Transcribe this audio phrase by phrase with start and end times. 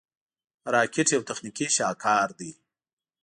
[0.73, 2.51] راکټ یو تخنیکي شاهکار دی